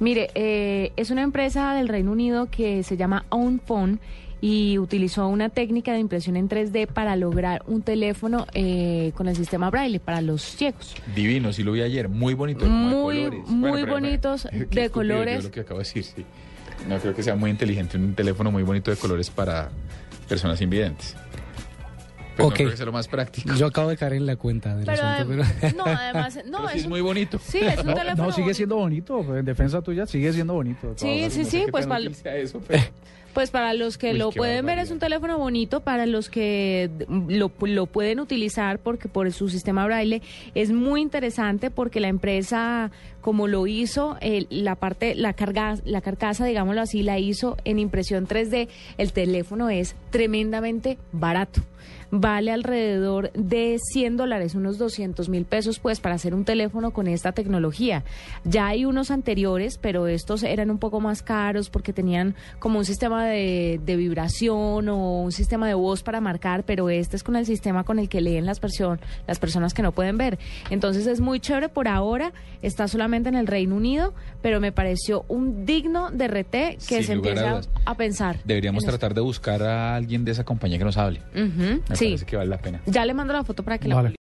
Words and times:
Mire, 0.00 0.30
eh, 0.34 0.92
es 0.96 1.10
una 1.10 1.22
empresa 1.22 1.74
del 1.74 1.88
Reino 1.88 2.12
Unido 2.12 2.46
que 2.50 2.82
se 2.82 2.96
llama 2.96 3.24
OwnPhone 3.30 3.98
y 4.40 4.78
utilizó 4.78 5.26
una 5.26 5.48
técnica 5.48 5.92
de 5.92 5.98
impresión 5.98 6.36
en 6.36 6.48
3D 6.48 6.86
para 6.86 7.16
lograr 7.16 7.64
un 7.66 7.82
teléfono 7.82 8.46
eh, 8.54 9.10
con 9.16 9.26
el 9.26 9.34
sistema 9.34 9.70
Braille 9.70 9.98
para 9.98 10.20
los 10.20 10.42
ciegos. 10.42 10.94
Divino, 11.16 11.52
sí 11.52 11.64
lo 11.64 11.72
vi 11.72 11.82
ayer, 11.82 12.08
muy 12.08 12.34
bonito. 12.34 12.64
de 12.64 12.70
Muy, 12.70 13.24
colores. 13.24 13.46
muy 13.48 13.82
bonitos, 13.84 14.44
de 14.52 14.58
estúpido 14.58 14.92
colores. 14.92 15.38
Yo 15.42 15.48
lo 15.48 15.50
que 15.50 15.60
acabo 15.60 15.78
de 15.80 15.84
decir, 15.84 16.04
sí. 16.04 16.24
No 16.88 16.98
creo 16.98 17.12
que 17.12 17.24
sea 17.24 17.34
muy 17.34 17.50
inteligente 17.50 17.96
un 17.96 18.14
teléfono 18.14 18.52
muy 18.52 18.62
bonito 18.62 18.92
de 18.92 18.96
colores 18.96 19.30
para 19.30 19.70
personas 20.28 20.60
invidentes. 20.60 21.16
Pero 22.38 22.48
Ok. 22.48 22.52
no 22.52 22.56
creo 22.56 22.70
que 22.70 22.76
sea 22.76 22.86
lo 22.86 22.92
más 22.92 23.08
práctico. 23.08 23.52
Yo 23.54 23.66
acabo 23.66 23.90
de 23.90 23.96
caer 23.96 24.14
en 24.14 24.24
la 24.24 24.36
cuenta 24.36 24.74
del 24.76 24.86
Pero, 24.86 25.02
asunto, 25.02 25.44
pero... 25.60 25.74
no, 25.76 25.84
además, 25.84 26.38
no, 26.46 26.58
Pero 26.58 26.68
sí 26.68 26.74
es 26.74 26.78
es 26.80 26.84
un- 26.84 26.90
muy 26.90 27.00
bonito. 27.02 27.38
Sí, 27.44 27.58
es 27.58 27.78
un 27.80 27.86
No, 27.88 27.94
teléfono. 27.94 28.24
no, 28.28 28.32
sigue 28.32 28.54
siendo 28.54 28.76
bonito. 28.76 29.22
pues, 29.26 29.40
En 29.40 29.44
defensa 29.44 29.82
tuya, 29.82 30.06
sigue 30.06 30.32
siendo 30.32 30.54
bonito. 30.54 30.94
Sí, 30.96 31.06
sí, 31.06 31.22
No 31.24 31.30
sé 31.30 31.44
sí, 31.44 31.64
pues 31.70 31.86
para, 31.86 32.00
eso, 32.38 32.62
pero- 32.68 32.82
Pues 33.34 33.50
para 33.50 33.74
los 33.74 33.98
que 33.98 34.12
Uy, 34.12 34.18
lo 34.18 34.30
pueden 34.32 34.64
ver 34.66 34.78
es 34.78 34.90
un 34.90 34.98
teléfono 34.98 35.36
bonito, 35.38 35.80
para 35.80 36.06
los 36.06 36.28
que 36.30 36.90
lo, 37.28 37.52
lo 37.60 37.86
pueden 37.86 38.18
utilizar 38.20 38.78
porque 38.78 39.06
por 39.08 39.30
su 39.32 39.48
sistema 39.48 39.84
braille 39.84 40.22
es 40.54 40.72
muy 40.72 41.02
interesante 41.02 41.70
porque 41.70 42.00
la 42.00 42.08
empresa 42.08 42.90
como 43.20 43.46
lo 43.46 43.66
hizo, 43.66 44.16
la 44.48 44.74
parte, 44.76 45.14
la 45.14 45.34
carga, 45.34 45.76
la 45.84 46.00
carcasa, 46.00 46.46
digámoslo 46.46 46.80
así, 46.80 47.02
la 47.02 47.18
hizo 47.18 47.58
en 47.64 47.78
impresión 47.78 48.26
3D. 48.26 48.68
El 48.96 49.12
teléfono 49.12 49.68
es 49.68 49.94
tremendamente 50.10 50.96
barato. 51.12 51.60
Vale 52.28 52.52
alrededor 52.52 53.32
de 53.32 53.78
100 53.82 54.18
dólares, 54.18 54.54
unos 54.54 54.76
200 54.76 55.30
mil 55.30 55.46
pesos, 55.46 55.78
pues 55.78 55.98
para 55.98 56.16
hacer 56.16 56.34
un 56.34 56.44
teléfono 56.44 56.90
con 56.90 57.06
esta 57.06 57.32
tecnología. 57.32 58.04
Ya 58.44 58.66
hay 58.66 58.84
unos 58.84 59.10
anteriores, 59.10 59.78
pero 59.78 60.08
estos 60.08 60.42
eran 60.42 60.70
un 60.70 60.76
poco 60.76 61.00
más 61.00 61.22
caros 61.22 61.70
porque 61.70 61.94
tenían 61.94 62.34
como 62.58 62.80
un 62.80 62.84
sistema 62.84 63.24
de, 63.24 63.80
de 63.82 63.96
vibración 63.96 64.90
o 64.90 65.22
un 65.22 65.32
sistema 65.32 65.66
de 65.66 65.72
voz 65.72 66.02
para 66.02 66.20
marcar, 66.20 66.64
pero 66.64 66.90
este 66.90 67.16
es 67.16 67.22
con 67.22 67.34
el 67.34 67.46
sistema 67.46 67.84
con 67.84 67.98
el 67.98 68.10
que 68.10 68.20
leen 68.20 68.44
las, 68.44 68.60
person- 68.60 68.98
las 69.26 69.38
personas 69.38 69.72
que 69.72 69.80
no 69.80 69.92
pueden 69.92 70.18
ver. 70.18 70.38
Entonces 70.68 71.06
es 71.06 71.20
muy 71.20 71.40
chévere 71.40 71.70
por 71.70 71.88
ahora, 71.88 72.34
está 72.60 72.88
solamente 72.88 73.30
en 73.30 73.36
el 73.36 73.46
Reino 73.46 73.74
Unido, 73.74 74.12
pero 74.42 74.60
me 74.60 74.70
pareció 74.70 75.24
un 75.28 75.64
digno 75.64 76.10
de 76.10 76.28
RT 76.28 76.50
que 76.50 76.76
Sin 76.98 77.04
se 77.04 77.12
empiece 77.14 77.42
a, 77.86 77.94
pensar. 77.94 78.36
Deberíamos 78.44 78.84
tratar 78.84 79.14
de 79.14 79.22
buscar 79.22 79.62
a 79.62 79.96
alguien 79.96 80.26
de 80.26 80.32
esa 80.32 80.44
compañía 80.44 80.76
que 80.76 80.84
nos 80.84 80.98
hable. 80.98 81.22
Sí, 81.94 82.17
parece 82.18 82.26
que 82.26 82.36
vale 82.36 82.50
la 82.50 82.58
pena. 82.58 82.80
ya 82.86 83.04
le 83.04 83.14
mando 83.14 83.32
la 83.32 83.44
foto 83.44 83.62
para 83.62 83.78
que 83.78 83.88
la 83.88 83.94
Vale. 83.96 84.08